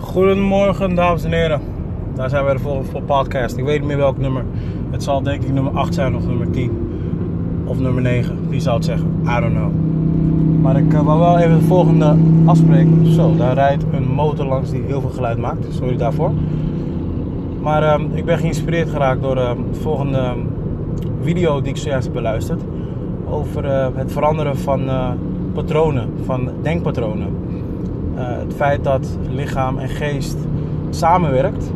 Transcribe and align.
Goedemorgen, 0.00 0.94
dames 0.94 1.24
en 1.24 1.32
heren. 1.32 1.60
Daar 2.14 2.28
zijn 2.28 2.44
we 2.44 2.52
de 2.52 2.58
volgende 2.58 3.02
podcast. 3.02 3.56
Ik 3.56 3.64
weet 3.64 3.78
niet 3.78 3.88
meer 3.88 3.96
welk 3.96 4.18
nummer. 4.18 4.44
Het 4.90 5.02
zal 5.02 5.22
denk 5.22 5.42
ik 5.42 5.52
nummer 5.52 5.72
8 5.72 5.94
zijn 5.94 6.16
of 6.16 6.26
nummer 6.26 6.50
10. 6.50 6.70
Of 7.64 7.78
nummer 7.78 8.02
9. 8.02 8.48
Wie 8.48 8.60
zou 8.60 8.76
het 8.76 8.84
zeggen? 8.84 9.08
I 9.22 9.40
don't 9.40 9.54
know. 9.54 9.70
Maar 10.60 10.76
ik 10.76 10.92
uh, 10.92 11.18
wel 11.18 11.38
even 11.38 11.58
de 11.58 11.64
volgende 11.64 12.16
afspreken. 12.44 13.06
Zo, 13.06 13.36
daar 13.36 13.54
rijdt 13.54 13.84
een 13.92 14.08
motor 14.08 14.46
langs 14.46 14.70
die 14.70 14.82
heel 14.86 15.00
veel 15.00 15.10
geluid 15.10 15.38
maakt. 15.38 15.66
Sorry 15.70 15.96
daarvoor. 15.96 16.30
Maar 17.62 17.82
uh, 17.82 18.16
ik 18.16 18.24
ben 18.24 18.38
geïnspireerd 18.38 18.90
geraakt 18.90 19.22
door 19.22 19.36
uh, 19.36 19.50
de 19.72 19.80
volgende 19.80 20.32
video 21.22 21.60
die 21.60 21.70
ik 21.70 21.76
zojuist 21.76 22.04
heb 22.04 22.14
beluisterd. 22.14 22.62
Over 23.28 23.64
eh, 23.64 23.86
het 23.94 24.12
veranderen 24.12 24.56
van 24.56 24.80
patronen, 25.52 26.08
van 26.24 26.50
denkpatronen. 26.62 27.28
Het 28.22 28.54
feit 28.54 28.84
dat 28.84 29.18
lichaam 29.30 29.78
en 29.78 29.88
geest 29.88 30.36
samenwerkt. 30.90 31.70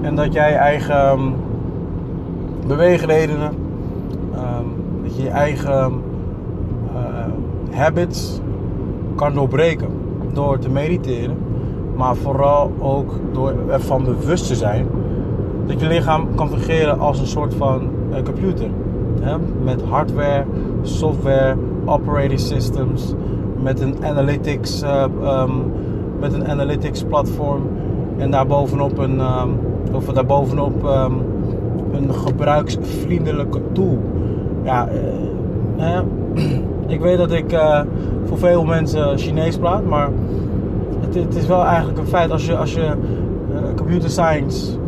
En 0.00 0.14
dat 0.14 0.32
jij 0.32 0.56
eigen 0.56 1.10
um, 1.10 1.34
beweegredenen, 2.66 3.52
um, 4.34 5.02
dat 5.02 5.16
je 5.16 5.22
je 5.22 5.28
eigen 5.28 5.92
uh, 6.92 7.76
habits 7.76 8.40
kan 9.14 9.34
doorbreken. 9.34 9.88
Door 10.32 10.58
te 10.58 10.70
mediteren, 10.70 11.36
maar 11.96 12.16
vooral 12.16 12.72
ook 12.78 13.12
door 13.32 13.54
ervan 13.68 14.04
bewust 14.04 14.46
te 14.46 14.54
zijn 14.54 14.86
dat 15.66 15.80
je 15.80 15.86
lichaam 15.86 16.34
kan 16.34 16.48
fungeren 16.48 16.98
als 16.98 17.20
een 17.20 17.26
soort 17.26 17.54
van 17.54 17.88
uh, 18.10 18.22
computer. 18.22 18.68
Hè? 19.20 19.36
Met 19.64 19.82
hardware, 19.82 20.44
software, 20.82 21.56
operating 21.84 22.40
systems, 22.40 23.14
met 23.62 23.80
een 23.80 24.04
analytics, 24.04 24.82
uh, 24.82 25.04
um, 25.22 25.72
met 26.20 26.32
een 26.32 26.48
analytics 26.48 27.02
platform 27.02 27.62
en 28.18 28.30
daarbovenop 28.30 28.98
een, 28.98 29.20
um, 29.20 29.58
of 29.92 30.04
daarbovenop 30.04 30.84
um, 30.84 31.22
een 31.92 32.14
gebruiksvriendelijke 32.14 33.60
tool. 33.72 33.98
Ja, 34.64 34.88
uh, 35.78 36.00
ik 36.94 37.00
weet 37.00 37.18
dat 37.18 37.32
ik 37.32 37.52
uh, 37.52 37.80
voor 38.24 38.38
veel 38.38 38.64
mensen 38.64 39.18
Chinees 39.18 39.58
praat, 39.58 39.84
maar 39.84 40.08
het, 41.00 41.14
het, 41.14 41.36
is 41.36 41.46
wel 41.46 41.64
eigenlijk 41.64 41.98
een 41.98 42.06
feit 42.06 42.30
als 42.30 42.46
je, 42.46 42.56
als 42.56 42.74
je 42.74 42.94
computer 43.76 44.10
science 44.10 44.78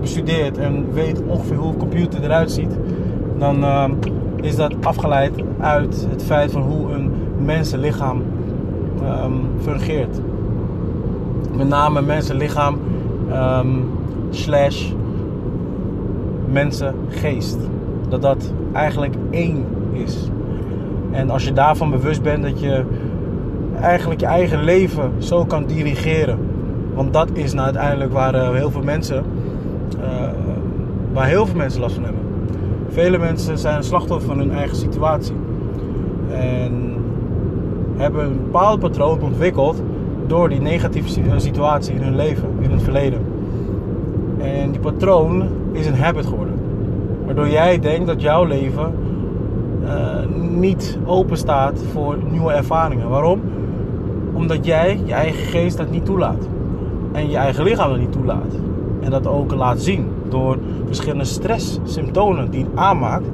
bestudeert 0.00 0.58
en 0.58 0.92
weet 0.92 1.22
ongeveer 1.26 1.56
hoe 1.56 1.72
een 1.72 1.76
computer 1.76 2.24
eruit 2.24 2.50
ziet, 2.50 2.78
dan 3.38 3.64
ehm, 3.64 3.90
is 4.40 4.56
dat 4.56 4.72
afgeleid 4.80 5.32
uit 5.58 6.06
het 6.10 6.22
feit 6.22 6.52
van 6.52 6.62
hoe 6.62 6.92
een 6.92 7.07
mensenlichaam 7.48 8.22
um, 9.02 9.46
fungeert. 9.60 10.20
Met 11.56 11.68
name 11.68 12.02
mensenlichaam 12.02 12.78
um, 13.32 13.90
slash 14.30 14.92
mensengeest. 16.52 17.58
Dat 18.08 18.22
dat 18.22 18.52
eigenlijk 18.72 19.14
één 19.30 19.64
is. 19.92 20.30
En 21.10 21.30
als 21.30 21.44
je 21.44 21.52
daarvan 21.52 21.90
bewust 21.90 22.22
bent 22.22 22.42
dat 22.42 22.60
je 22.60 22.84
eigenlijk 23.80 24.20
je 24.20 24.26
eigen 24.26 24.64
leven 24.64 25.12
zo 25.18 25.44
kan 25.44 25.64
dirigeren. 25.66 26.38
Want 26.94 27.12
dat 27.12 27.28
is 27.32 27.52
nou 27.52 27.64
uiteindelijk 27.64 28.12
waar 28.12 28.34
uh, 28.34 28.50
heel 28.50 28.70
veel 28.70 28.82
mensen, 28.82 29.24
uh, 30.00 30.04
waar 31.12 31.26
heel 31.26 31.46
veel 31.46 31.56
mensen 31.56 31.80
last 31.80 31.94
van 31.94 32.04
hebben. 32.04 32.22
Vele 32.88 33.18
mensen 33.18 33.58
zijn 33.58 33.84
slachtoffer 33.84 34.28
van 34.28 34.38
hun 34.38 34.52
eigen 34.52 34.76
situatie. 34.76 35.34
En 36.30 36.88
hebben 37.98 38.24
een 38.24 38.40
bepaald 38.42 38.80
patroon 38.80 39.20
ontwikkeld 39.20 39.82
door 40.26 40.48
die 40.48 40.60
negatieve 40.60 41.22
situatie 41.36 41.94
in 41.94 42.02
hun 42.02 42.16
leven, 42.16 42.48
in 42.60 42.70
het 42.70 42.82
verleden. 42.82 43.20
En 44.38 44.70
die 44.70 44.80
patroon 44.80 45.48
is 45.72 45.86
een 45.86 45.96
habit 45.96 46.26
geworden. 46.26 46.54
Waardoor 47.24 47.48
jij 47.48 47.78
denkt 47.78 48.06
dat 48.06 48.20
jouw 48.20 48.44
leven 48.44 48.92
uh, 49.84 49.90
niet 50.50 50.98
open 51.06 51.36
staat 51.36 51.82
voor 51.92 52.16
nieuwe 52.30 52.52
ervaringen. 52.52 53.08
Waarom? 53.08 53.40
Omdat 54.32 54.64
jij 54.64 55.00
je 55.04 55.12
eigen 55.12 55.46
geest 55.46 55.76
dat 55.76 55.90
niet 55.90 56.04
toelaat. 56.04 56.48
En 57.12 57.30
je 57.30 57.36
eigen 57.36 57.64
lichaam 57.64 57.90
dat 57.90 57.98
niet 57.98 58.12
toelaat. 58.12 58.54
En 59.00 59.10
dat 59.10 59.26
ook 59.26 59.54
laat 59.54 59.80
zien 59.80 60.06
door 60.28 60.58
verschillende 60.86 61.24
stresssymptomen 61.24 62.50
die 62.50 62.64
het 62.64 62.70
aanmaakt 62.74 63.26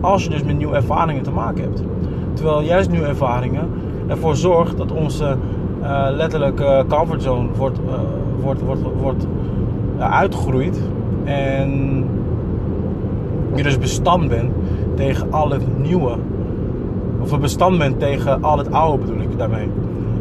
als 0.00 0.24
je 0.24 0.30
dus 0.30 0.42
met 0.42 0.56
nieuwe 0.56 0.74
ervaringen 0.74 1.22
te 1.22 1.30
maken 1.30 1.62
hebt. 1.62 1.82
Terwijl 2.32 2.62
juist 2.62 2.90
nieuwe 2.90 3.06
ervaringen 3.06 3.68
ervoor 4.06 4.36
zorgt 4.36 4.76
dat 4.76 4.92
onze 4.92 5.36
uh, 5.82 6.06
letterlijk 6.10 6.60
uh, 6.60 6.80
comfortzone 6.88 7.48
wordt, 7.56 7.78
uh, 7.78 7.92
wordt, 8.42 8.60
wordt, 8.60 8.82
wordt 9.00 9.26
uitgegroeid. 9.98 10.80
En 11.24 12.04
je 13.54 13.62
dus 13.62 13.78
bestand 13.78 14.28
bent 14.28 14.52
tegen 14.94 15.32
al 15.32 15.50
het 15.50 15.78
nieuwe. 15.82 16.16
Of 17.20 17.40
bestand 17.40 17.78
bent 17.78 17.98
tegen 17.98 18.42
al 18.42 18.58
het 18.58 18.72
oude 18.72 19.04
bedoel 19.04 19.22
ik 19.22 19.38
daarmee. 19.38 19.68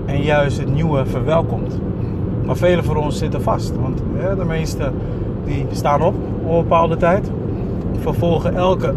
En 0.05 0.21
juist 0.21 0.59
het 0.59 0.73
nieuwe 0.73 1.05
verwelkomt. 1.05 1.79
Maar 2.45 2.57
velen 2.57 2.83
van 2.83 2.97
ons 2.97 3.17
zitten 3.17 3.41
vast. 3.41 3.73
Want 3.81 4.01
ja, 4.19 4.35
de 4.35 4.45
meesten 4.45 4.93
die 5.45 5.65
staan 5.71 6.01
op 6.01 6.15
op 6.43 6.49
een 6.49 6.61
bepaalde 6.61 6.97
tijd. 6.97 7.31
Vervolgen 7.99 8.55
elke 8.55 8.93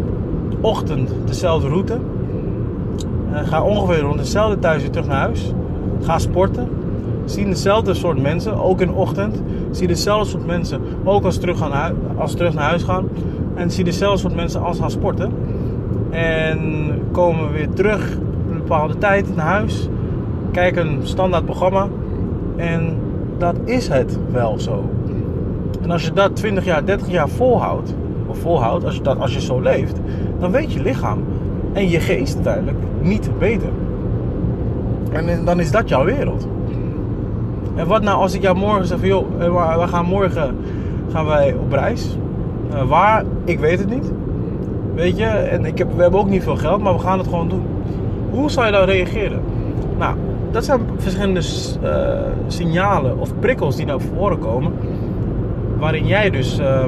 ochtend 0.61 1.11
dezelfde 1.25 1.67
route. 1.67 1.97
En 3.35 3.45
gaan 3.45 3.63
ongeveer 3.63 3.99
rond 3.99 4.17
dezelfde 4.17 4.59
tijd 4.59 4.81
weer 4.81 4.89
terug 4.89 5.07
naar 5.07 5.19
huis. 5.19 5.51
Gaan 6.01 6.19
sporten. 6.19 6.67
Zien 7.25 7.49
dezelfde 7.49 7.93
soort 7.93 8.21
mensen, 8.21 8.63
ook 8.63 8.81
in 8.81 8.87
de 8.87 8.93
ochtend. 8.93 9.41
Zie 9.71 9.87
dezelfde 9.87 10.29
soort 10.29 10.45
mensen, 10.45 10.81
ook 11.03 11.23
als 11.23 11.37
terug, 11.37 11.57
gaan, 11.57 11.95
als 12.17 12.33
terug 12.33 12.53
naar 12.53 12.69
huis 12.69 12.83
gaan. 12.83 13.07
En 13.53 13.71
zie 13.71 13.83
dezelfde 13.83 14.19
soort 14.19 14.35
mensen 14.35 14.61
als 14.61 14.79
gaan 14.79 14.91
sporten. 14.91 15.31
En 16.09 16.59
komen 17.11 17.51
weer 17.51 17.69
terug 17.69 18.15
op 18.15 18.51
een 18.51 18.57
bepaalde 18.57 18.97
tijd 18.97 19.35
naar 19.35 19.45
huis. 19.45 19.87
Kijken 20.51 20.87
een 20.87 20.99
standaard 21.07 21.45
programma. 21.45 21.87
En 22.55 22.97
dat 23.37 23.55
is 23.63 23.87
het 23.87 24.19
wel 24.31 24.59
zo. 24.59 24.89
En 25.81 25.91
als 25.91 26.03
je 26.03 26.13
dat 26.13 26.35
20 26.35 26.65
jaar, 26.65 26.85
30 26.85 27.09
jaar 27.09 27.29
volhoudt, 27.29 27.95
of 28.27 28.37
volhoudt, 28.37 28.85
als 28.85 28.95
je, 28.95 29.01
dat, 29.01 29.19
als 29.19 29.33
je 29.33 29.41
zo 29.41 29.61
leeft, 29.61 29.99
dan 30.39 30.51
weet 30.51 30.73
je 30.73 30.81
lichaam 30.81 31.23
en 31.73 31.89
je 31.89 31.99
geest 31.99 32.35
uiteindelijk 32.35 32.77
niet 33.05 33.29
beter. 33.39 33.69
En 35.11 35.45
dan 35.45 35.59
is 35.59 35.71
dat 35.71 35.89
jouw 35.89 36.05
wereld. 36.05 36.47
En 37.75 37.87
wat 37.87 38.01
nou 38.01 38.17
als 38.17 38.33
ik 38.33 38.41
jou 38.41 38.57
morgen 38.57 38.85
zeg 38.85 39.01
joh, 39.01 39.25
we 39.79 39.87
gaan 39.87 40.05
morgen 40.05 40.55
gaan 41.11 41.25
wij 41.25 41.53
op 41.53 41.71
reis. 41.71 42.17
Uh, 42.73 42.83
waar? 42.83 43.23
Ik 43.43 43.59
weet 43.59 43.79
het 43.79 43.89
niet. 43.89 44.11
Weet 44.95 45.17
je, 45.17 45.25
en 45.25 45.65
ik 45.65 45.77
heb, 45.77 45.95
we 45.95 46.01
hebben 46.01 46.19
ook 46.19 46.29
niet 46.29 46.43
veel 46.43 46.55
geld, 46.55 46.81
maar 46.81 46.93
we 46.93 46.99
gaan 46.99 47.17
het 47.17 47.27
gewoon 47.27 47.49
doen. 47.49 47.65
Hoe 48.29 48.51
zou 48.51 48.65
je 48.65 48.71
dan 48.71 48.85
reageren? 48.85 49.39
Nou, 49.97 50.15
dat 50.51 50.65
zijn 50.65 50.79
verschillende 50.97 51.41
uh, 51.83 52.19
signalen 52.47 53.19
of 53.19 53.39
prikkels 53.39 53.75
die 53.75 53.85
naar 53.85 53.99
voren 53.99 54.39
komen. 54.39 54.73
Waarin 55.79 56.05
jij 56.05 56.29
dus 56.29 56.59
uh, 56.59 56.83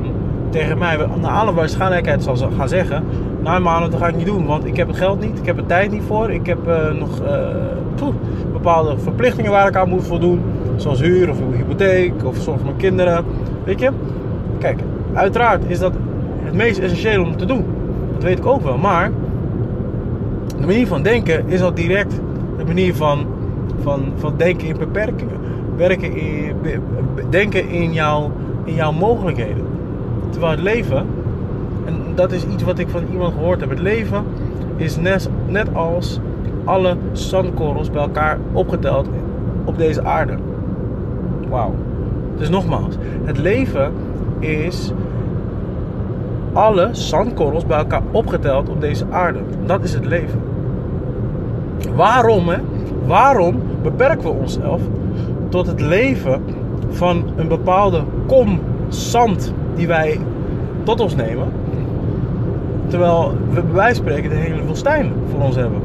tegen 0.50 0.78
mij 0.78 0.98
naar 1.22 1.32
alle 1.32 1.54
waarschijnlijkheid 1.54 2.24
zal 2.24 2.36
gaan 2.58 2.70
zeggen: 2.70 3.04
Nou, 3.44 3.62
man, 3.62 3.82
dat 3.82 4.00
ga 4.00 4.08
ik 4.08 4.16
niet 4.16 4.26
doen, 4.26 4.46
want 4.46 4.66
ik 4.66 4.78
heb 4.78 4.88
het 4.88 4.98
geld 4.98 5.20
niet, 5.20 5.40
ik 5.40 5.46
heb 5.46 5.56
de 5.56 5.66
tijd 5.66 5.92
niet 5.92 6.04
voor, 6.08 6.32
ik 6.32 6.46
heb 6.46 6.68
uh, 6.68 6.92
nog 6.92 7.22
poeh, 7.96 8.16
bepaalde 8.54 8.98
verplichtingen 8.98 9.52
waar 9.52 9.68
ik 9.68 9.76
aan 9.76 9.90
moet 9.90 10.08
voldoen, 10.08 10.42
zoals 10.76 11.02
huur 11.02 11.30
of 11.30 11.38
hypotheek 11.56 12.26
of 12.26 12.36
zorg 12.36 12.58
voor 12.58 12.66
mijn 12.66 12.78
kinderen. 12.78 13.26
Weet 13.64 13.80
je, 13.80 13.90
kijk, 14.60 14.80
uiteraard 15.14 15.64
is 15.68 15.80
dat 15.80 15.94
het 16.44 16.54
meest 16.54 16.80
essentieel 16.80 17.24
om 17.24 17.38
te 17.38 17.46
doen. 17.46 17.66
Dat 18.14 18.24
weet 18.24 18.38
ik 18.38 18.46
ook 18.46 18.62
wel, 18.62 18.78
maar 18.78 19.12
de 20.60 20.66
manier 20.66 20.88
van 20.88 21.04
denken 21.04 21.48
is 21.48 21.62
al 21.62 21.74
direct 21.74 22.20
de 22.58 22.66
manier 22.66 22.96
van, 22.96 23.26
van, 23.82 24.06
van 24.16 24.34
denken 24.38 24.68
in 24.68 24.78
beperkingen. 24.78 25.38
Werken 25.76 26.16
in, 26.16 26.56
denken 27.30 27.70
in 27.70 27.94
jouw, 27.94 28.32
in 28.64 28.74
jouw 28.74 28.92
mogelijkheden. 28.92 29.66
Terwijl 30.30 30.52
het 30.52 30.62
leven, 30.62 31.06
en 31.86 31.96
dat 32.16 32.32
is 32.32 32.46
iets 32.46 32.64
wat 32.64 32.80
ik 32.80 32.90
van 32.90 33.04
iemand 33.12 33.34
gehoord 33.34 33.60
heb, 33.60 33.70
het 33.70 33.80
leven 33.80 34.24
is 34.76 34.98
net, 34.98 35.30
net 35.48 35.68
als 35.74 36.20
alle 36.64 36.96
zandkorrels 37.12 37.92
bij 37.92 38.02
elkaar 38.02 38.38
opgeteld 38.52 39.08
op 39.66 39.78
deze 39.78 40.04
aarde. 40.04 40.38
Wauw. 41.50 41.74
Dus 42.38 42.50
nogmaals, 42.50 42.96
het 43.24 43.38
leven 43.38 43.92
is 44.40 44.92
alle 46.54 46.90
zandkorrels 46.92 47.66
bij 47.66 47.78
elkaar 47.78 48.02
opgeteld 48.12 48.70
op 48.70 48.82
deze 48.82 49.06
aarde. 49.10 49.40
Dat 49.66 49.84
is 49.84 49.94
het 49.94 50.06
leven. 50.06 50.42
Waarom, 51.96 52.50
hè? 52.50 52.58
Waarom 53.06 53.62
beperken 53.82 54.24
we 54.24 54.30
onszelf 54.30 54.82
tot 55.50 55.68
het 55.68 55.82
leven 55.82 56.42
van 56.90 57.24
een 57.36 57.48
bepaalde 57.48 58.02
kom 58.28 58.60
zand 58.88 59.54
die 59.78 59.88
wij 59.88 60.20
tot 60.84 61.00
ons 61.00 61.16
nemen? 61.16 61.48
Terwijl 62.88 63.32
we 63.50 63.62
bij 63.62 63.74
wijze 63.74 63.96
van 63.96 64.06
spreken 64.06 64.30
de 64.30 64.36
hele 64.36 64.64
woestijn 64.66 65.12
voor 65.32 65.42
ons 65.42 65.56
hebben. 65.56 65.80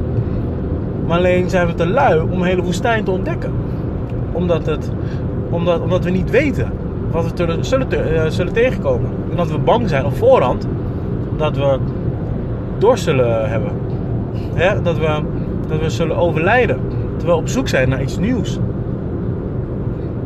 Maar 1.06 1.18
alleen 1.18 1.50
zijn 1.50 1.66
we 1.66 1.74
te 1.74 1.86
lui 1.86 2.20
om 2.20 2.32
een 2.40 2.46
hele 2.48 2.62
woestijn 2.62 3.04
te 3.04 3.10
ontdekken. 3.10 3.52
Omdat 4.32 4.66
het 4.66 4.90
Omdat, 5.50 5.80
omdat 5.80 6.04
we 6.04 6.10
niet 6.10 6.30
weten 6.30 6.72
wat 7.10 7.24
we 7.24 7.32
te- 7.32 7.56
zullen, 7.60 7.88
te- 7.88 7.96
eh, 7.96 8.26
zullen 8.30 8.52
tegenkomen. 8.52 9.10
En 9.30 9.36
dat 9.36 9.50
we 9.50 9.58
bang 9.58 9.88
zijn 9.88 10.04
op 10.04 10.16
voorhand 10.16 10.66
dat 11.36 11.56
we 11.56 11.78
door 12.78 12.98
zullen 12.98 13.50
hebben. 13.50 13.70
Hè? 14.54 14.82
Dat, 14.82 14.98
we, 14.98 15.20
dat 15.68 15.80
we 15.80 15.90
zullen 15.90 16.16
overlijden. 16.16 16.78
Terwijl 17.16 17.38
we 17.38 17.42
op 17.44 17.48
zoek 17.48 17.68
zijn 17.68 17.88
naar 17.88 18.02
iets 18.02 18.18
nieuws. 18.18 18.58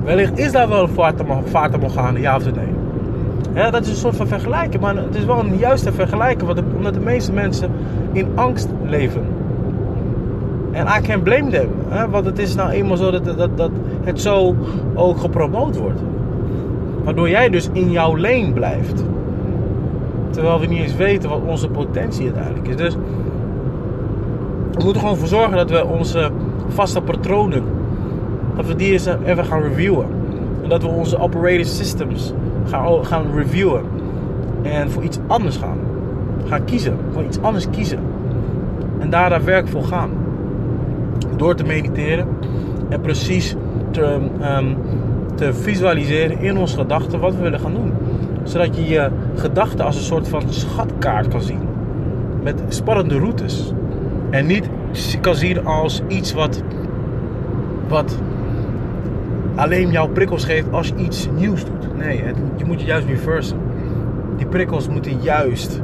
Wellicht 0.05 0.39
is 0.39 0.53
daar 0.53 0.69
wel 0.69 0.83
een 0.83 0.89
fata- 0.89 1.25
fata 1.45 1.77
morgana, 1.77 2.19
ja 2.19 2.37
of 2.37 2.45
nee. 2.45 2.65
Ja, 3.55 3.71
dat 3.71 3.83
is 3.83 3.89
een 3.89 3.97
soort 3.97 4.17
van 4.17 4.27
vergelijken, 4.27 4.81
maar 4.81 4.97
het 4.97 5.15
is 5.15 5.25
wel 5.25 5.39
een 5.39 5.57
juiste 5.57 5.93
vergelijken, 5.93 6.49
omdat 6.77 6.95
de 6.95 7.01
meeste 7.01 7.33
mensen 7.33 7.71
in 8.13 8.29
angst 8.35 8.69
leven. 8.85 9.23
En 10.77 10.87
I 10.87 11.01
can't 11.01 11.23
blame 11.23 11.51
them, 11.51 11.69
hè? 11.89 12.09
want 12.09 12.27
het 12.27 12.39
is 12.39 12.55
nou 12.55 12.71
eenmaal 12.71 12.97
zo 12.97 13.11
dat, 13.11 13.25
dat, 13.25 13.57
dat 13.57 13.71
het 14.05 14.21
zo 14.21 14.57
ook 14.95 15.19
gepromoot 15.19 15.77
wordt. 15.77 16.01
Waardoor 17.05 17.29
jij 17.29 17.49
dus 17.49 17.69
in 17.73 17.91
jouw 17.91 18.17
lane 18.17 18.53
blijft. 18.53 19.05
Terwijl 20.31 20.61
we 20.61 20.67
niet 20.67 20.81
eens 20.81 20.97
weten 20.97 21.29
wat 21.29 21.41
onze 21.47 21.69
potentie 21.69 22.25
uiteindelijk 22.25 22.69
is. 22.69 22.77
Dus 22.77 22.95
we 24.73 24.83
moeten 24.85 25.01
gewoon 25.01 25.17
voor 25.17 25.29
zorgen 25.29 25.57
dat 25.57 25.71
we 25.71 25.85
onze 25.85 26.31
vaste 26.69 27.01
patronen, 27.01 27.63
dat 28.57 28.67
we 28.67 28.77
die 28.77 28.93
eens 28.93 29.09
even 29.25 29.45
gaan 29.45 29.63
reviewen. 29.63 30.07
En 30.63 30.69
dat 30.69 30.83
we 30.83 30.89
onze 30.89 31.19
operating 31.19 31.67
systems 31.67 32.33
gaan, 32.67 33.07
gaan 33.07 33.35
reviewen. 33.35 33.83
En 34.63 34.91
voor 34.91 35.03
iets 35.03 35.19
anders 35.27 35.57
gaan. 35.57 35.79
Gaan 36.45 36.65
kiezen. 36.65 36.97
Voor 37.13 37.25
iets 37.25 37.41
anders 37.41 37.71
kiezen. 37.71 37.99
En 38.99 39.11
daar 39.11 39.31
daar 39.31 39.45
werk 39.45 39.69
voor 39.69 39.85
gaan. 39.85 40.11
Door 41.37 41.55
te 41.55 41.65
mediteren. 41.65 42.27
En 42.89 43.01
precies 43.01 43.55
te, 43.91 44.19
ehm, 44.41 44.75
te 45.35 45.55
visualiseren 45.55 46.39
in 46.39 46.57
onze 46.57 46.77
gedachten 46.77 47.21
wat 47.21 47.35
we 47.35 47.43
willen 47.43 47.61
gaan 47.61 47.75
doen. 47.75 47.93
Zodat 48.43 48.77
je 48.77 48.89
je 48.89 49.11
gedachten 49.35 49.85
als 49.85 49.97
een 49.97 50.03
soort 50.03 50.29
van 50.29 50.43
schatkaart 50.49 51.29
kan 51.29 51.43
zien. 51.43 51.61
Met 52.43 52.63
spannende 52.69 53.19
routes. 53.19 53.73
En 54.31 54.47
niet 54.47 54.69
kan 55.21 55.35
zien 55.35 55.67
als 55.67 56.03
iets 56.09 56.33
wat, 56.33 56.63
wat 57.89 58.19
alleen 59.57 59.91
jouw 59.91 60.09
prikkels 60.09 60.45
geeft 60.45 60.73
als 60.73 60.89
je 60.89 60.95
iets 60.95 61.29
nieuws 61.37 61.65
doet. 61.65 61.97
Nee, 61.97 62.23
het, 62.23 62.37
je 62.57 62.65
moet 62.65 62.81
je 62.81 62.87
juist 62.87 63.07
reversen. 63.07 63.59
Die 64.37 64.47
prikkels 64.47 64.89
moeten 64.89 65.21
juist, 65.21 65.81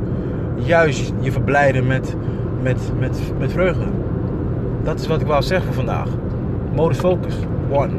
juist 0.54 1.12
je 1.20 1.32
verblijden 1.32 1.86
met, 1.86 2.16
met, 2.62 2.78
met, 2.98 3.20
met 3.38 3.52
vreugde. 3.52 3.84
Dat 4.82 5.00
is 5.00 5.06
wat 5.06 5.20
ik 5.20 5.26
wou 5.26 5.42
zeggen 5.42 5.66
voor 5.66 5.74
vandaag. 5.74 6.08
Modus 6.74 6.98
focus. 6.98 7.34
One. 7.70 7.92